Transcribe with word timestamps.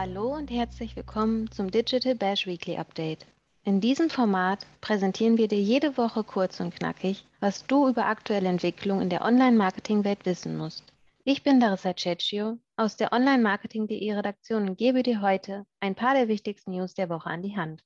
Hallo 0.00 0.32
und 0.32 0.48
herzlich 0.48 0.94
willkommen 0.94 1.50
zum 1.50 1.72
Digital 1.72 2.14
Bash 2.14 2.46
Weekly 2.46 2.76
Update. 2.76 3.26
In 3.64 3.80
diesem 3.80 4.10
Format 4.10 4.64
präsentieren 4.80 5.38
wir 5.38 5.48
dir 5.48 5.60
jede 5.60 5.96
Woche 5.96 6.22
kurz 6.22 6.60
und 6.60 6.72
knackig, 6.72 7.26
was 7.40 7.66
du 7.66 7.88
über 7.88 8.06
aktuelle 8.06 8.48
Entwicklungen 8.48 9.02
in 9.02 9.10
der 9.10 9.22
Online-Marketing-Welt 9.22 10.24
wissen 10.24 10.56
musst. 10.56 10.84
Ich 11.24 11.42
bin 11.42 11.58
Larissa 11.58 11.96
Cecchio 11.96 12.58
aus 12.76 12.96
der 12.96 13.12
Online-Marketing.de 13.12 14.12
Redaktion 14.12 14.68
und 14.68 14.78
gebe 14.78 15.02
dir 15.02 15.20
heute 15.20 15.66
ein 15.80 15.96
paar 15.96 16.14
der 16.14 16.28
wichtigsten 16.28 16.70
News 16.70 16.94
der 16.94 17.08
Woche 17.08 17.30
an 17.30 17.42
die 17.42 17.56
Hand. 17.56 17.82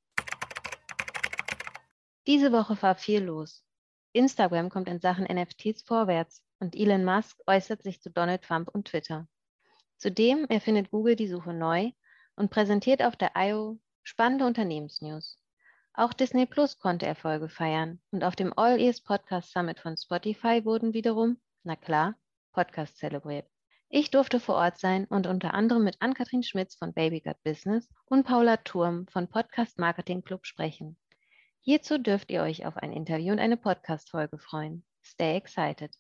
Diese 2.27 2.53
Woche 2.53 2.77
war 2.83 2.94
viel 2.94 3.22
los. 3.22 3.64
Instagram 4.13 4.69
kommt 4.69 4.91
in 4.91 5.00
Sachen 5.00 5.25
NFTs 5.25 5.81
vorwärts 5.81 6.43
und 6.61 6.77
Elon 6.77 7.07
Musk 7.07 7.41
äußert 7.47 7.83
sich 7.83 8.03
zu 8.03 8.11
Donald 8.11 8.43
Trump 8.43 8.69
und 8.69 8.89
Twitter. 8.89 9.27
Zudem 9.97 10.44
erfindet 10.50 10.91
Google 10.91 11.17
die 11.17 11.29
Suche 11.29 11.55
neu 11.55 11.93
und 12.36 12.50
präsentiert 12.50 13.03
auf 13.03 13.17
der 13.17 13.32
I.O. 13.36 13.79
spannende 14.03 14.46
Unternehmensnews. 14.46 15.39
Auch 15.95 16.13
Disney 16.13 16.46
Plus 16.46 16.79
konnte 16.79 17.07
Erfolge 17.07 17.49
feiern 17.49 18.00
und 18.11 18.25
auf 18.25 18.35
dem 18.35 18.57
All 18.57 18.81
Ears 18.81 19.03
Podcast 19.03 19.53
Summit 19.53 19.79
von 19.79 19.96
Spotify 19.96 20.64
wurden 20.64 20.95
wiederum, 20.95 21.39
na 21.64 21.77
klar, 21.77 22.14
Podcasts 22.53 22.99
zelebriert. 22.99 23.46
Ich 23.91 24.11
durfte 24.11 24.41
vor 24.41 24.55
Ort 24.55 24.79
sein 24.79 25.05
und 25.05 25.27
unter 25.27 25.53
anderem 25.53 25.85
mit 25.85 26.00
Ann-Kathrin 26.00 26.43
Schmitz 26.43 26.77
von 26.77 26.95
Baby 26.95 27.21
Got 27.21 27.43
Business 27.45 27.91
und 28.07 28.25
Paula 28.25 28.57
Turm 28.57 29.07
von 29.08 29.29
Podcast 29.29 29.79
Marketing 29.79 30.22
Club 30.22 30.46
sprechen. 30.46 30.96
Hierzu 31.61 31.99
dürft 31.99 32.30
ihr 32.30 32.42
euch 32.42 32.64
auf 32.64 32.78
ein 32.78 32.92
Interview 32.92 33.33
und 33.33 33.39
eine 33.39 33.58
Podcast-Folge 33.58 34.38
freuen. 34.38 34.83
Stay 35.05 35.36
excited! 35.36 35.94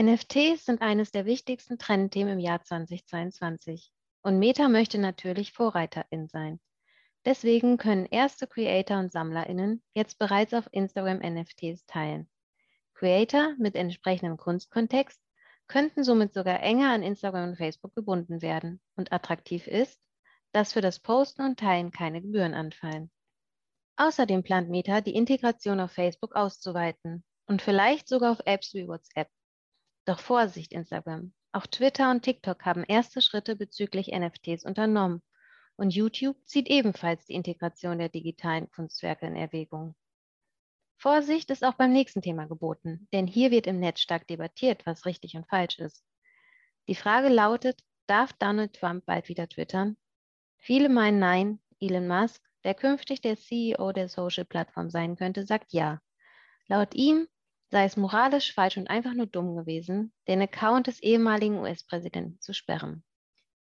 NFTs 0.00 0.64
sind 0.64 0.80
eines 0.80 1.12
der 1.12 1.26
wichtigsten 1.26 1.78
Trendthemen 1.78 2.32
im 2.32 2.38
Jahr 2.38 2.62
2022 2.62 3.92
und 4.24 4.38
Meta 4.38 4.68
möchte 4.68 4.98
natürlich 4.98 5.52
Vorreiterin 5.52 6.28
sein. 6.28 6.58
Deswegen 7.26 7.76
können 7.76 8.06
erste 8.06 8.46
Creator 8.46 8.98
und 8.98 9.12
SammlerInnen 9.12 9.82
jetzt 9.94 10.18
bereits 10.18 10.54
auf 10.54 10.68
Instagram 10.72 11.18
NFTs 11.18 11.86
teilen. 11.86 12.28
Creator 12.94 13.54
mit 13.58 13.76
entsprechendem 13.76 14.36
Kunstkontext 14.36 15.20
könnten 15.66 16.04
somit 16.04 16.32
sogar 16.32 16.60
enger 16.60 16.90
an 16.90 17.02
Instagram 17.02 17.50
und 17.50 17.56
Facebook 17.56 17.94
gebunden 17.94 18.42
werden. 18.42 18.80
Und 18.96 19.12
attraktiv 19.12 19.66
ist, 19.66 20.00
dass 20.52 20.72
für 20.72 20.80
das 20.80 21.00
Posten 21.00 21.42
und 21.42 21.58
Teilen 21.58 21.90
keine 21.90 22.22
Gebühren 22.22 22.54
anfallen. 22.54 23.10
Außerdem 23.96 24.42
plant 24.42 24.70
Meta, 24.70 25.00
die 25.00 25.14
Integration 25.14 25.80
auf 25.80 25.92
Facebook 25.92 26.34
auszuweiten 26.34 27.24
und 27.46 27.60
vielleicht 27.60 28.08
sogar 28.08 28.32
auf 28.32 28.40
Apps 28.44 28.72
wie 28.74 28.88
WhatsApp. 28.88 29.28
Doch 30.06 30.20
Vorsicht, 30.20 30.72
Instagram. 30.72 31.32
Auch 31.54 31.68
Twitter 31.68 32.10
und 32.10 32.22
TikTok 32.22 32.64
haben 32.64 32.82
erste 32.82 33.22
Schritte 33.22 33.54
bezüglich 33.54 34.08
NFTs 34.08 34.64
unternommen 34.64 35.22
und 35.76 35.94
YouTube 35.94 36.36
zieht 36.46 36.68
ebenfalls 36.68 37.26
die 37.26 37.34
Integration 37.34 37.98
der 37.98 38.08
digitalen 38.08 38.68
Kunstwerke 38.72 39.26
in 39.26 39.36
Erwägung. 39.36 39.94
Vorsicht 40.96 41.52
ist 41.52 41.64
auch 41.64 41.74
beim 41.74 41.92
nächsten 41.92 42.22
Thema 42.22 42.46
geboten, 42.48 43.06
denn 43.12 43.28
hier 43.28 43.52
wird 43.52 43.68
im 43.68 43.78
Netz 43.78 44.00
stark 44.00 44.26
debattiert, 44.26 44.84
was 44.84 45.06
richtig 45.06 45.36
und 45.36 45.48
falsch 45.48 45.78
ist. 45.78 46.04
Die 46.88 46.96
Frage 46.96 47.28
lautet, 47.28 47.84
darf 48.08 48.32
Donald 48.32 48.74
Trump 48.74 49.06
bald 49.06 49.28
wieder 49.28 49.48
twittern? 49.48 49.96
Viele 50.58 50.88
meinen 50.88 51.20
nein, 51.20 51.60
Elon 51.78 52.08
Musk, 52.08 52.42
der 52.64 52.74
künftig 52.74 53.20
der 53.20 53.36
CEO 53.36 53.92
der 53.92 54.08
Social-Plattform 54.08 54.90
sein 54.90 55.14
könnte, 55.14 55.46
sagt 55.46 55.72
ja. 55.72 56.00
Laut 56.66 56.96
ihm 56.96 57.28
sei 57.74 57.86
es 57.86 57.96
moralisch 57.96 58.54
falsch 58.54 58.76
und 58.76 58.86
einfach 58.86 59.14
nur 59.14 59.26
dumm 59.26 59.56
gewesen, 59.56 60.12
den 60.28 60.40
Account 60.40 60.86
des 60.86 61.02
ehemaligen 61.02 61.58
US-Präsidenten 61.58 62.40
zu 62.40 62.52
sperren. 62.54 63.02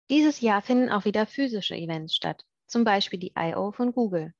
Dieses 0.09 0.41
Jahr 0.41 0.63
finden 0.63 0.91
auch 0.91 1.05
wieder 1.05 1.27
physische 1.27 1.75
Events 1.75 2.15
statt, 2.15 2.45
zum 2.69 2.85
Beispiel 2.85 3.19
die 3.19 3.33
I.O. 3.37 3.73
von 3.73 3.91
Google. 3.91 4.33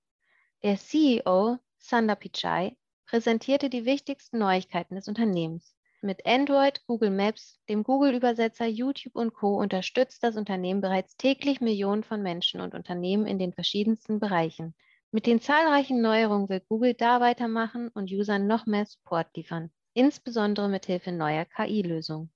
Der 0.63 0.77
CEO 0.77 1.59
Sundar 1.79 2.15
Pichai 2.15 2.77
präsentierte 3.07 3.69
die 3.69 3.85
wichtigsten 3.85 4.39
Neuigkeiten 4.39 4.95
des 4.95 5.09
Unternehmens. 5.09 5.75
Mit 6.01 6.25
Android, 6.25 6.87
Google 6.87 7.11
Maps, 7.11 7.59
dem 7.69 7.83
Google-Übersetzer, 7.83 8.67
YouTube 8.67 9.17
und 9.17 9.35
Co. 9.35 9.59
unterstützt 9.59 10.23
das 10.23 10.37
Unternehmen 10.37 10.81
bereits 10.81 11.17
täglich 11.17 11.61
Millionen 11.61 12.05
von 12.05 12.23
Menschen 12.23 12.61
und 12.61 12.73
Unternehmen 12.73 13.27
in 13.27 13.41
den 13.41 13.53
verschiedensten 13.53 14.21
Bereichen. 14.21 14.77
Mit 15.17 15.25
den 15.25 15.41
zahlreichen 15.41 16.03
Neuerungen 16.03 16.51
will 16.51 16.61
Google 16.69 16.93
da 16.93 17.23
weitermachen 17.23 17.89
und 17.95 18.13
Usern 18.13 18.47
noch 18.47 18.67
mehr 18.67 18.85
Support 18.85 19.35
liefern, 19.35 19.71
insbesondere 19.95 20.69
mit 20.69 20.85
Hilfe 20.85 21.11
neuer 21.11 21.47
KI-Lösungen. 21.47 22.31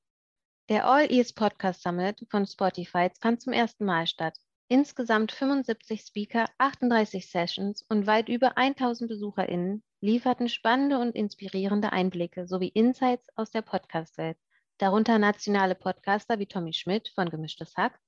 Der 0.70 0.86
All 0.86 1.12
Ears 1.12 1.34
Podcast 1.34 1.82
Summit 1.82 2.26
von 2.30 2.46
Spotify 2.46 3.10
fand 3.20 3.42
zum 3.42 3.52
ersten 3.52 3.84
Mal 3.84 4.06
statt. 4.06 4.34
Insgesamt 4.68 5.30
75 5.30 6.00
Speaker, 6.00 6.46
38 6.56 7.30
Sessions 7.30 7.84
und 7.90 8.06
weit 8.06 8.30
über 8.30 8.56
1000 8.56 9.10
BesucherInnen 9.10 9.82
lieferten 10.00 10.48
spannende 10.48 11.00
und 11.00 11.14
inspirierende 11.14 11.92
Einblicke 11.92 12.46
sowie 12.46 12.68
Insights 12.68 13.28
aus 13.36 13.50
der 13.50 13.60
Podcast-Welt. 13.60 14.38
Darunter 14.78 15.18
nationale 15.18 15.74
Podcaster 15.74 16.38
wie 16.38 16.46
Tommy 16.46 16.72
Schmidt 16.72 17.12
von 17.14 17.28
Gemischtes 17.28 17.76
Hack, 17.76 18.00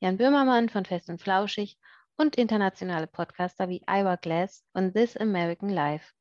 Jan 0.00 0.16
Böhmermann 0.16 0.68
von 0.68 0.84
Fest 0.84 1.10
und 1.10 1.22
Flauschig 1.22 1.78
und 2.16 2.36
internationale 2.36 3.06
Podcaster 3.06 3.68
wie 3.68 3.82
Ira 3.86 4.16
Glass 4.16 4.64
von 4.72 4.92
This 4.92 5.16
American 5.16 5.68
Life. 5.68 6.12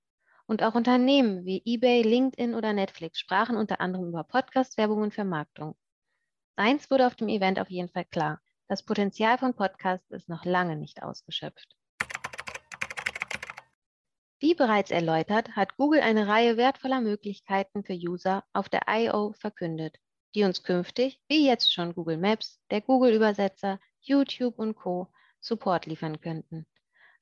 Und 0.46 0.62
auch 0.62 0.76
Unternehmen 0.76 1.46
wie 1.46 1.62
eBay, 1.66 2.04
LinkedIn 2.04 2.54
oder 2.54 2.74
Netflix 2.74 3.20
sprachen 3.20 3.58
unter 3.58 3.82
anderem 3.82 4.10
über 4.10 4.24
Podcast-Werbung 4.24 5.02
und 5.02 5.14
Vermarktung. 5.14 5.76
Eins 6.56 6.92
wurde 6.92 7.08
auf 7.08 7.16
dem 7.16 7.30
Event 7.30 7.60
auf 7.60 7.70
jeden 7.70 7.90
Fall 7.90 8.06
klar. 8.06 8.42
Das 8.68 8.84
Potenzial 8.84 9.38
von 9.38 9.54
Podcasts 9.54 10.12
ist 10.12 10.30
noch 10.30 10.46
lange 10.46 10.76
nicht 10.76 11.02
ausgeschöpft. 11.02 11.76
Wie 14.40 14.54
bereits 14.54 14.92
erläutert, 14.92 15.56
hat 15.56 15.78
Google 15.78 16.02
eine 16.02 16.28
Reihe 16.28 16.58
wertvoller 16.58 17.02
Möglichkeiten 17.02 17.84
für 17.84 17.94
User 17.94 18.44
auf 18.54 18.70
der 18.70 18.82
I.O. 18.90 19.34
verkündet, 19.34 19.98
die 20.36 20.44
uns 20.44 20.62
künftig, 20.64 21.22
wie 21.28 21.48
jetzt 21.48 21.74
schon 21.74 21.96
Google 21.96 22.18
Maps, 22.18 22.60
der 22.70 22.82
Google-Übersetzer, 22.82 23.80
YouTube 24.02 24.60
und 24.60 24.76
Co. 24.76 25.08
Support 25.46 25.86
liefern 25.86 26.20
könnten. 26.22 26.66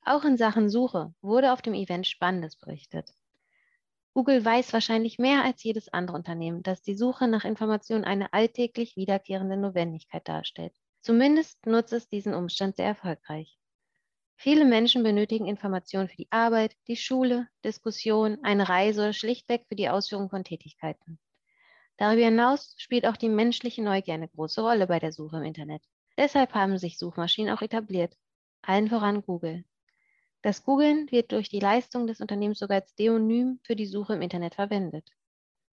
Auch 0.02 0.24
in 0.24 0.36
Sachen 0.36 0.70
Suche 0.70 1.14
wurde 1.20 1.52
auf 1.52 1.60
dem 1.60 1.74
Event 1.74 2.06
Spannendes 2.06 2.56
berichtet. 2.56 3.10
Google 4.14 4.44
weiß 4.44 4.72
wahrscheinlich 4.72 5.18
mehr 5.18 5.44
als 5.44 5.62
jedes 5.62 5.88
andere 5.88 6.16
Unternehmen, 6.16 6.62
dass 6.62 6.82
die 6.82 6.94
Suche 6.94 7.28
nach 7.28 7.44
Informationen 7.44 8.04
eine 8.04 8.32
alltäglich 8.32 8.96
wiederkehrende 8.96 9.56
Notwendigkeit 9.56 10.26
darstellt. 10.26 10.72
Zumindest 11.00 11.66
nutzt 11.66 11.92
es 11.92 12.08
diesen 12.08 12.32
Umstand 12.32 12.76
sehr 12.76 12.86
erfolgreich. 12.86 13.58
Viele 14.36 14.64
Menschen 14.64 15.02
benötigen 15.02 15.46
Informationen 15.46 16.08
für 16.08 16.16
die 16.16 16.30
Arbeit, 16.30 16.76
die 16.88 16.96
Schule, 16.96 17.48
Diskussion, 17.64 18.38
eine 18.42 18.68
Reise 18.68 19.02
oder 19.02 19.12
schlichtweg 19.12 19.66
für 19.68 19.76
die 19.76 19.88
Ausführung 19.88 20.30
von 20.30 20.44
Tätigkeiten. 20.44 21.18
Darüber 21.98 22.24
hinaus 22.24 22.74
spielt 22.78 23.06
auch 23.06 23.16
die 23.16 23.28
menschliche 23.28 23.82
Neugier 23.82 24.14
eine 24.14 24.28
große 24.28 24.62
Rolle 24.62 24.86
bei 24.86 24.98
der 24.98 25.12
Suche 25.12 25.36
im 25.36 25.44
Internet. 25.44 25.82
Deshalb 26.16 26.54
haben 26.54 26.78
sich 26.78 26.98
Suchmaschinen 26.98 27.54
auch 27.54 27.62
etabliert, 27.62 28.16
allen 28.62 28.88
voran 28.88 29.22
Google. 29.22 29.64
Das 30.42 30.62
Googlen 30.62 31.10
wird 31.10 31.32
durch 31.32 31.48
die 31.48 31.58
Leistung 31.58 32.06
des 32.06 32.20
Unternehmens 32.20 32.58
sogar 32.58 32.80
als 32.80 32.94
Deonym 32.94 33.60
für 33.62 33.74
die 33.74 33.86
Suche 33.86 34.14
im 34.14 34.22
Internet 34.22 34.54
verwendet. 34.54 35.10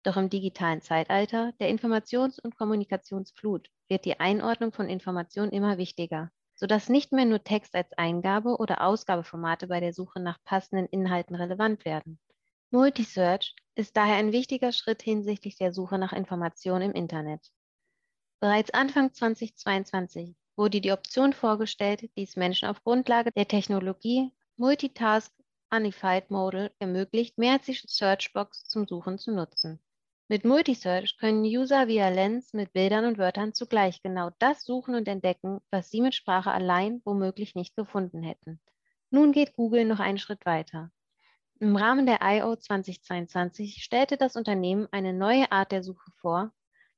Doch 0.02 0.16
im 0.16 0.30
digitalen 0.30 0.82
Zeitalter 0.82 1.52
der 1.60 1.68
Informations- 1.70 2.40
und 2.40 2.56
Kommunikationsflut 2.56 3.70
wird 3.88 4.04
die 4.04 4.20
Einordnung 4.20 4.72
von 4.72 4.88
Informationen 4.88 5.52
immer 5.52 5.78
wichtiger, 5.78 6.30
sodass 6.54 6.88
nicht 6.88 7.12
mehr 7.12 7.24
nur 7.24 7.44
Text 7.44 7.74
als 7.74 7.92
Eingabe- 7.92 8.56
oder 8.58 8.86
Ausgabeformate 8.86 9.66
bei 9.66 9.80
der 9.80 9.92
Suche 9.92 10.20
nach 10.20 10.42
passenden 10.44 10.86
Inhalten 10.86 11.36
relevant 11.36 11.84
werden. 11.84 12.18
Multisearch 12.70 13.54
ist 13.76 13.96
daher 13.96 14.16
ein 14.16 14.32
wichtiger 14.32 14.72
Schritt 14.72 15.02
hinsichtlich 15.02 15.56
der 15.56 15.72
Suche 15.72 15.98
nach 15.98 16.12
Informationen 16.12 16.90
im 16.90 16.92
Internet. 16.92 17.50
Bereits 18.44 18.74
Anfang 18.74 19.10
2022 19.10 20.36
wurde 20.54 20.82
die 20.82 20.92
Option 20.92 21.32
vorgestellt, 21.32 22.10
die 22.14 22.24
es 22.24 22.36
Menschen 22.36 22.68
auf 22.68 22.84
Grundlage 22.84 23.32
der 23.32 23.48
Technologie 23.48 24.32
Multitask 24.58 25.32
Unified 25.70 26.30
Modal 26.30 26.70
ermöglicht, 26.78 27.38
mehr 27.38 27.54
als 27.54 27.64
die 27.64 27.72
Searchbox 27.72 28.68
zum 28.68 28.86
Suchen 28.86 29.16
zu 29.18 29.32
nutzen. 29.32 29.80
Mit 30.28 30.44
Multisearch 30.44 31.16
können 31.16 31.44
User 31.44 31.88
via 31.88 32.10
Lens 32.10 32.52
mit 32.52 32.74
Bildern 32.74 33.06
und 33.06 33.16
Wörtern 33.16 33.54
zugleich 33.54 34.02
genau 34.02 34.28
das 34.38 34.62
suchen 34.66 34.94
und 34.94 35.08
entdecken, 35.08 35.62
was 35.70 35.90
sie 35.90 36.02
mit 36.02 36.14
Sprache 36.14 36.50
allein 36.50 37.00
womöglich 37.06 37.54
nicht 37.54 37.74
gefunden 37.74 38.22
hätten. 38.22 38.60
Nun 39.08 39.32
geht 39.32 39.56
Google 39.56 39.86
noch 39.86 40.00
einen 40.00 40.18
Schritt 40.18 40.44
weiter. 40.44 40.90
Im 41.60 41.76
Rahmen 41.76 42.04
der 42.04 42.18
I.O. 42.20 42.56
2022 42.56 43.82
stellte 43.82 44.18
das 44.18 44.36
Unternehmen 44.36 44.86
eine 44.90 45.14
neue 45.14 45.50
Art 45.50 45.72
der 45.72 45.82
Suche 45.82 46.10
vor, 46.20 46.52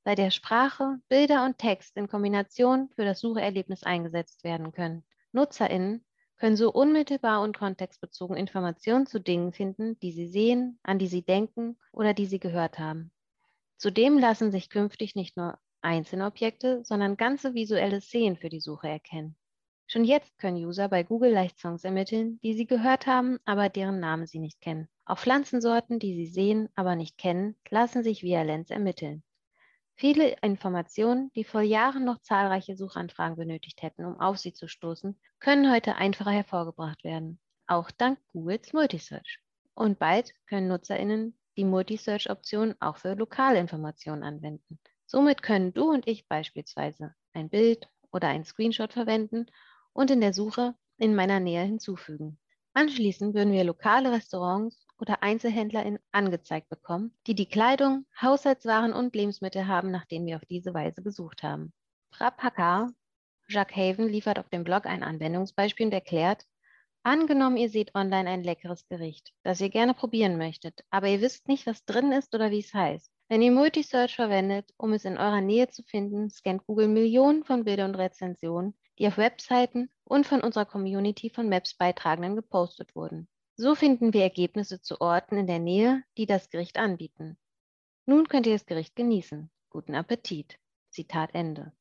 bei 0.06 0.14
der 0.14 0.31
Sprache, 0.31 1.00
Bilder 1.08 1.44
und 1.44 1.58
Text 1.58 1.97
in 1.97 2.06
Kombination 2.06 2.88
für 2.94 3.05
das 3.05 3.19
Sucherlebnis 3.19 3.82
eingesetzt 3.82 4.44
werden 4.44 4.70
können. 4.70 5.03
NutzerInnen 5.32 6.05
können 6.37 6.55
so 6.55 6.73
unmittelbar 6.73 7.43
und 7.43 7.58
kontextbezogen 7.58 8.37
Informationen 8.37 9.06
zu 9.06 9.19
Dingen 9.19 9.53
finden, 9.53 9.99
die 9.99 10.12
sie 10.12 10.29
sehen, 10.29 10.79
an 10.85 11.00
die 11.00 11.08
sie 11.08 11.23
denken 11.23 11.76
oder 11.91 12.14
die 12.14 12.26
sie 12.26 12.38
gehört 12.38 12.79
haben. 12.79 13.11
Zudem 13.79 14.17
lassen 14.17 14.53
sich 14.53 14.70
künftig 14.70 15.17
nicht 15.17 15.37
nur 15.37 15.58
einzelne 15.81 16.26
Objekte, 16.26 16.85
sondern 16.85 17.17
ganze 17.17 17.55
visuelle 17.55 18.00
Szenen 18.00 18.37
für 18.37 18.49
die 18.49 18.61
Suche 18.61 18.87
erkennen. 18.87 19.35
Schon 19.88 20.05
jetzt 20.05 20.38
können 20.38 20.64
User 20.64 20.88
bei 20.88 21.02
Google 21.02 21.32
leicht 21.32 21.59
Songs 21.59 21.82
ermitteln, 21.82 22.38
die 22.44 22.55
sie 22.55 22.69
gehört 22.69 23.09
haben, 23.09 23.41
aber 23.44 23.70
deren 23.70 23.99
Namen 23.99 24.29
sie 24.29 24.38
nicht 24.38 24.61
kennen. 24.61 24.87
Auch 25.05 25.19
Pflanzensorten, 25.19 25.99
die 25.99 26.14
sie 26.14 26.32
sehen, 26.32 26.69
aber 26.76 26.94
nicht 26.94 27.19
kennen, 27.19 27.56
lassen 27.70 28.05
sich 28.05 28.23
via 28.23 28.43
Lens 28.43 28.70
ermitteln. 28.70 29.25
Viele 29.98 30.37
Informationen, 30.43 31.32
die 31.34 31.44
vor 31.44 31.62
Jahren 31.62 32.04
noch 32.04 32.20
zahlreiche 32.20 32.76
Suchanfragen 32.76 33.37
benötigt 33.37 33.81
hätten, 33.81 34.04
um 34.04 34.20
auf 34.20 34.37
sie 34.37 34.52
zu 34.52 34.69
stoßen, 34.69 35.19
können 35.40 35.72
heute 35.72 35.96
einfacher 35.96 36.32
hervorgebracht 36.32 37.02
werden, 37.02 37.40
auch 37.66 37.90
dank 37.90 38.19
Googles 38.32 38.75
Multisearch. 38.75 39.40
Und 39.75 39.98
bald 39.98 40.34
können 40.46 40.69
NutzerInnen 40.69 41.38
die 41.56 41.64
Multisearch-Option 41.64 42.75
auch 42.78 42.98
für 42.98 43.14
lokale 43.14 43.58
Informationen 43.58 44.22
anwenden. 44.22 44.78
Somit 45.06 45.43
können 45.43 45.72
du 45.72 45.90
und 45.90 46.06
ich 46.06 46.28
beispielsweise 46.28 47.14
ein 47.32 47.49
Bild 47.49 47.88
oder 48.12 48.28
ein 48.28 48.44
Screenshot 48.44 48.92
verwenden 48.92 49.46
und 49.94 50.10
in 50.10 50.20
der 50.20 50.34
Suche 50.34 50.75
in 50.99 51.14
meiner 51.14 51.40
Nähe 51.40 51.62
hinzufügen. 51.62 52.38
Anschließend 52.75 53.34
würden 53.34 53.52
wir 53.52 53.64
lokale 53.64 54.12
Restaurants 54.12 54.86
oder 54.98 55.22
EinzelhändlerInnen 55.22 56.00
angezeigt 56.12 56.69
bekommen, 56.69 57.12
die 57.26 57.34
die 57.34 57.48
Kleidung, 57.48 58.06
Haushaltswaren 58.20 58.93
und 58.93 59.14
Lebensmittel 59.14 59.66
haben, 59.66 59.90
nach 59.90 60.04
denen 60.04 60.26
wir 60.26 60.37
auf 60.37 60.44
diese 60.44 60.75
Weise 60.75 61.02
gesucht 61.02 61.43
haben. 61.43 61.72
Prab 62.10 62.43
Hakar, 62.43 62.93
Jacques 63.48 63.76
Haven 63.76 64.08
liefert 64.08 64.38
auf 64.38 64.48
dem 64.48 64.64
Blog 64.64 64.87
ein 64.87 65.02
Anwendungsbeispiel 65.02 65.87
und 65.87 65.93
erklärt, 65.93 66.44
angenommen, 67.02 67.56
ihr 67.56 67.69
seht 67.69 67.94
online 67.94 68.28
ein 68.28 68.43
leckeres 68.43 68.88
Gericht, 68.88 69.32
das 69.44 69.60
ihr 69.60 69.70
gerne 69.70 69.94
probieren 69.94 70.37
möchtet, 70.38 70.84
aber 70.90 71.08
ihr 71.08 71.20
wisst 71.20 71.46
nicht, 71.46 71.66
was 71.66 71.84
drin 71.84 72.10
ist 72.10 72.34
oder 72.34 72.50
wie 72.50 72.58
es 72.60 72.75
heißt. 72.75 73.10
Wenn 73.28 73.42
ihr 73.42 73.52
Multisearch 73.52 74.16
verwendet, 74.16 74.72
um 74.76 74.92
es 74.92 75.04
in 75.04 75.19
eurer 75.19 75.40
Nähe 75.40 75.69
zu 75.69 75.82
finden, 75.82 76.31
scannt 76.31 76.66
Google 76.66 76.88
Millionen 76.88 77.44
von 77.44 77.64
Bildern 77.64 77.90
und 77.90 77.96
Rezensionen, 77.96 78.75
die 78.99 79.06
auf 79.06 79.19
Webseiten 79.19 79.90
und 80.04 80.26
von 80.26 80.40
unserer 80.40 80.64
Community 80.64 81.31
von 81.31 81.49
Maps-Beitragenden 81.49 82.37
gepostet 82.37 82.94
wurden. 82.94 83.28
So 83.58 83.75
finden 83.75 84.12
wir 84.12 84.23
Ergebnisse 84.23 84.82
zu 84.82 85.00
Orten 85.00 85.38
in 85.38 85.47
der 85.47 85.58
Nähe, 85.58 86.03
die 86.19 86.26
das 86.26 86.50
Gericht 86.50 86.76
anbieten. 86.76 87.38
Nun 88.05 88.29
könnt 88.29 88.47
ihr 88.47 88.53
das 88.53 88.67
Gericht 88.67 88.94
genießen. 88.97 89.50
Guten 89.70 89.94
Appetit. 89.94 90.58
Zitat 90.91 91.35
Ende. 91.35 91.73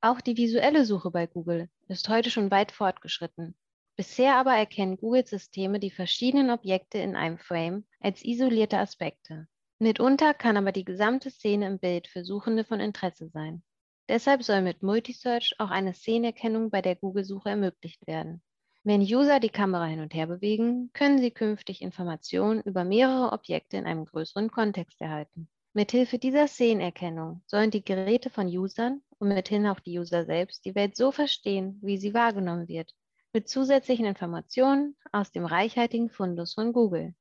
Auch 0.00 0.20
die 0.20 0.36
visuelle 0.36 0.84
Suche 0.84 1.10
bei 1.10 1.26
Google 1.26 1.68
ist 1.88 2.08
heute 2.08 2.30
schon 2.30 2.52
weit 2.52 2.70
fortgeschritten. 2.70 3.56
Bisher 3.96 4.36
aber 4.36 4.54
erkennen 4.54 4.98
Google-Systeme 4.98 5.80
die 5.80 5.90
verschiedenen 5.90 6.50
Objekte 6.50 6.98
in 6.98 7.16
einem 7.16 7.38
Frame 7.38 7.84
als 7.98 8.24
isolierte 8.24 8.78
Aspekte. 8.78 9.48
Mitunter 9.80 10.32
kann 10.32 10.56
aber 10.56 10.70
die 10.70 10.84
gesamte 10.84 11.30
Szene 11.30 11.66
im 11.66 11.80
Bild 11.80 12.06
für 12.06 12.24
Suchende 12.24 12.62
von 12.62 12.78
Interesse 12.78 13.30
sein. 13.30 13.64
Deshalb 14.08 14.44
soll 14.44 14.62
mit 14.62 14.84
Multisearch 14.84 15.56
auch 15.58 15.70
eine 15.70 15.92
Szenenerkennung 15.92 16.70
bei 16.70 16.82
der 16.82 16.94
Google-Suche 16.94 17.48
ermöglicht 17.48 18.06
werden. 18.06 18.42
Wenn 18.86 19.00
User 19.00 19.40
die 19.40 19.48
Kamera 19.48 19.86
hin 19.86 19.98
und 19.98 20.14
her 20.14 20.28
bewegen, 20.28 20.90
können 20.92 21.18
sie 21.18 21.32
künftig 21.32 21.82
Informationen 21.82 22.60
über 22.60 22.84
mehrere 22.84 23.32
Objekte 23.32 23.78
in 23.78 23.84
einem 23.84 24.04
größeren 24.04 24.48
Kontext 24.48 25.00
erhalten. 25.00 25.48
Mithilfe 25.72 26.20
dieser 26.20 26.46
Szenenerkennung 26.46 27.42
sollen 27.48 27.72
die 27.72 27.84
Geräte 27.84 28.30
von 28.30 28.46
Usern 28.46 29.02
und 29.18 29.26
mithin 29.26 29.66
auch 29.66 29.80
die 29.80 29.98
User 29.98 30.24
selbst 30.24 30.64
die 30.64 30.76
Welt 30.76 30.94
so 30.94 31.10
verstehen, 31.10 31.80
wie 31.82 31.98
sie 31.98 32.14
wahrgenommen 32.14 32.68
wird, 32.68 32.92
mit 33.32 33.48
zusätzlichen 33.48 34.06
Informationen 34.06 34.96
aus 35.10 35.32
dem 35.32 35.46
reichhaltigen 35.46 36.08
Fundus 36.08 36.54
von 36.54 36.72
Google. 36.72 37.16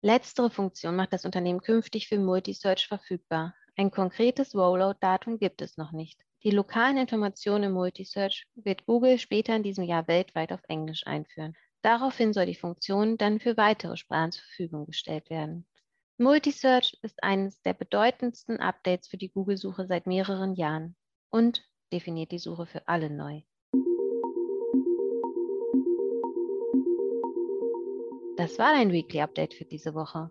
Letztere 0.00 0.48
Funktion 0.48 0.94
macht 0.94 1.12
das 1.12 1.24
Unternehmen 1.24 1.60
künftig 1.60 2.06
für 2.06 2.20
Multisearch 2.20 2.86
verfügbar, 2.86 3.52
ein 3.74 3.90
konkretes 3.90 4.54
Rollout-Datum 4.54 5.40
gibt 5.40 5.60
es 5.60 5.76
noch 5.76 5.90
nicht. 5.90 6.20
Die 6.44 6.50
lokalen 6.50 6.98
Informationen 6.98 7.64
im 7.64 7.72
Multisearch 7.72 8.46
wird 8.54 8.84
Google 8.84 9.18
später 9.18 9.56
in 9.56 9.62
diesem 9.62 9.84
Jahr 9.84 10.06
weltweit 10.08 10.52
auf 10.52 10.60
Englisch 10.68 11.06
einführen. 11.06 11.56
Daraufhin 11.80 12.34
soll 12.34 12.44
die 12.44 12.54
Funktion 12.54 13.16
dann 13.16 13.40
für 13.40 13.56
weitere 13.56 13.96
Sprachen 13.96 14.32
zur 14.32 14.44
Verfügung 14.44 14.84
gestellt 14.84 15.30
werden. 15.30 15.66
Multisearch 16.18 16.98
ist 17.00 17.22
eines 17.24 17.62
der 17.62 17.72
bedeutendsten 17.72 18.60
Updates 18.60 19.08
für 19.08 19.16
die 19.16 19.30
Google-Suche 19.30 19.86
seit 19.86 20.06
mehreren 20.06 20.54
Jahren 20.54 20.96
und 21.30 21.66
definiert 21.94 22.30
die 22.30 22.38
Suche 22.38 22.66
für 22.66 22.86
alle 22.88 23.08
neu. 23.08 23.40
Das 28.36 28.58
war 28.58 28.74
dein 28.74 28.92
Weekly 28.92 29.22
Update 29.22 29.54
für 29.54 29.64
diese 29.64 29.94
Woche. 29.94 30.30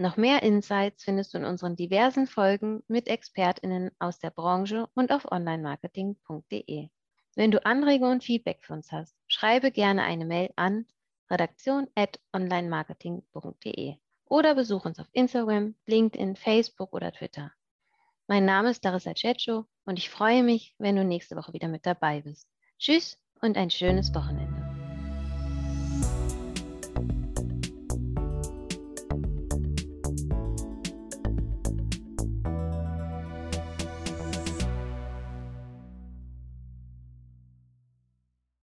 Noch 0.00 0.16
mehr 0.16 0.42
Insights 0.42 1.04
findest 1.04 1.34
du 1.34 1.38
in 1.38 1.44
unseren 1.44 1.76
diversen 1.76 2.26
Folgen 2.26 2.82
mit 2.88 3.06
ExpertInnen 3.06 3.90
aus 3.98 4.18
der 4.18 4.30
Branche 4.30 4.88
und 4.94 5.12
auf 5.12 5.30
onlinemarketing.de. 5.30 6.88
Wenn 7.36 7.50
du 7.50 7.62
Anregungen 7.66 8.14
und 8.14 8.24
Feedback 8.24 8.64
für 8.64 8.72
uns 8.72 8.90
hast, 8.92 9.14
schreibe 9.26 9.70
gerne 9.70 10.04
eine 10.04 10.24
Mail 10.24 10.54
an 10.56 10.86
redaktion.onlinemarketing.de 11.30 13.96
oder 14.24 14.54
besuch 14.54 14.86
uns 14.86 14.98
auf 14.98 15.08
Instagram, 15.12 15.74
LinkedIn, 15.84 16.34
Facebook 16.34 16.94
oder 16.94 17.12
Twitter. 17.12 17.52
Mein 18.26 18.46
Name 18.46 18.70
ist 18.70 18.82
Larissa 18.82 19.12
Cecho 19.14 19.66
und 19.84 19.98
ich 19.98 20.08
freue 20.08 20.42
mich, 20.42 20.74
wenn 20.78 20.96
du 20.96 21.04
nächste 21.04 21.36
Woche 21.36 21.52
wieder 21.52 21.68
mit 21.68 21.84
dabei 21.84 22.22
bist. 22.22 22.48
Tschüss 22.78 23.18
und 23.42 23.58
ein 23.58 23.68
schönes 23.68 24.14
Wochenende. 24.14 24.49